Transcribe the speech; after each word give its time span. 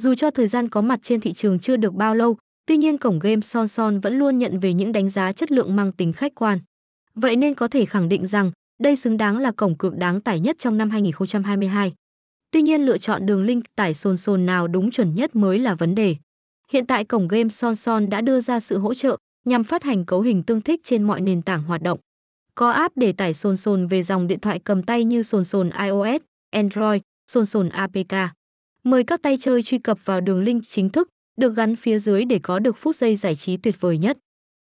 Dù 0.00 0.14
cho 0.14 0.30
thời 0.30 0.46
gian 0.46 0.68
có 0.68 0.80
mặt 0.80 1.00
trên 1.02 1.20
thị 1.20 1.32
trường 1.32 1.58
chưa 1.58 1.76
được 1.76 1.94
bao 1.94 2.14
lâu, 2.14 2.36
tuy 2.66 2.76
nhiên 2.76 2.98
cổng 2.98 3.18
game 3.18 3.40
Son 3.40 3.68
Son 3.68 4.00
vẫn 4.00 4.18
luôn 4.18 4.38
nhận 4.38 4.60
về 4.60 4.72
những 4.74 4.92
đánh 4.92 5.08
giá 5.08 5.32
chất 5.32 5.52
lượng 5.52 5.76
mang 5.76 5.92
tính 5.92 6.12
khách 6.12 6.34
quan. 6.34 6.58
Vậy 7.14 7.36
nên 7.36 7.54
có 7.54 7.68
thể 7.68 7.84
khẳng 7.84 8.08
định 8.08 8.26
rằng 8.26 8.50
đây 8.82 8.96
xứng 8.96 9.16
đáng 9.16 9.38
là 9.38 9.52
cổng 9.52 9.78
cược 9.78 9.96
đáng 9.96 10.20
tải 10.20 10.40
nhất 10.40 10.56
trong 10.58 10.78
năm 10.78 10.90
2022. 10.90 11.92
Tuy 12.50 12.62
nhiên 12.62 12.80
lựa 12.80 12.98
chọn 12.98 13.26
đường 13.26 13.44
link 13.44 13.64
tải 13.76 13.94
Son 13.94 14.16
Son 14.16 14.46
nào 14.46 14.68
đúng 14.68 14.90
chuẩn 14.90 15.14
nhất 15.14 15.36
mới 15.36 15.58
là 15.58 15.74
vấn 15.74 15.94
đề. 15.94 16.16
Hiện 16.72 16.86
tại 16.86 17.04
cổng 17.04 17.28
game 17.28 17.48
Son 17.48 17.76
Son 17.76 18.10
đã 18.10 18.20
đưa 18.20 18.40
ra 18.40 18.60
sự 18.60 18.78
hỗ 18.78 18.94
trợ 18.94 19.16
nhằm 19.44 19.64
phát 19.64 19.82
hành 19.82 20.04
cấu 20.04 20.20
hình 20.20 20.42
tương 20.42 20.60
thích 20.60 20.80
trên 20.84 21.02
mọi 21.02 21.20
nền 21.20 21.42
tảng 21.42 21.62
hoạt 21.62 21.82
động. 21.82 21.98
Có 22.54 22.70
app 22.70 22.96
để 22.96 23.12
tải 23.12 23.34
Son 23.34 23.56
Son 23.56 23.86
về 23.86 24.02
dòng 24.02 24.26
điện 24.26 24.40
thoại 24.40 24.58
cầm 24.58 24.82
tay 24.82 25.04
như 25.04 25.22
Son 25.22 25.44
Son 25.44 25.70
iOS, 25.84 26.22
Android, 26.50 27.00
Son 27.26 27.46
Son 27.46 27.68
APK. 27.68 28.39
Mời 28.84 29.04
các 29.04 29.22
tay 29.22 29.36
chơi 29.40 29.62
truy 29.62 29.78
cập 29.78 29.98
vào 30.04 30.20
đường 30.20 30.42
link 30.42 30.62
chính 30.68 30.90
thức, 30.90 31.08
được 31.36 31.56
gắn 31.56 31.76
phía 31.76 31.98
dưới 31.98 32.24
để 32.24 32.38
có 32.42 32.58
được 32.58 32.76
phút 32.76 32.96
giây 32.96 33.16
giải 33.16 33.36
trí 33.36 33.56
tuyệt 33.56 33.80
vời 33.80 33.98
nhất. 33.98 34.18